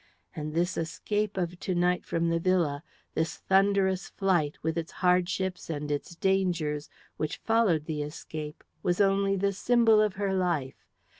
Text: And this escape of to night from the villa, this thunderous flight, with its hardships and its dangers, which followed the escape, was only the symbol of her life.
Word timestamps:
And 0.35 0.55
this 0.55 0.77
escape 0.77 1.37
of 1.37 1.59
to 1.59 1.75
night 1.75 2.07
from 2.07 2.29
the 2.29 2.39
villa, 2.39 2.81
this 3.13 3.37
thunderous 3.37 4.09
flight, 4.09 4.57
with 4.63 4.75
its 4.75 4.93
hardships 4.93 5.69
and 5.69 5.91
its 5.91 6.15
dangers, 6.15 6.89
which 7.17 7.37
followed 7.37 7.85
the 7.85 8.01
escape, 8.01 8.63
was 8.81 8.99
only 8.99 9.35
the 9.35 9.53
symbol 9.53 10.01
of 10.01 10.15
her 10.15 10.33
life. 10.33 10.87